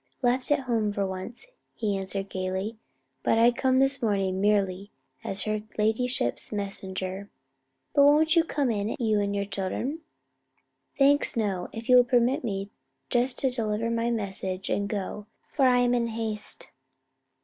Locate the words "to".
13.41-13.51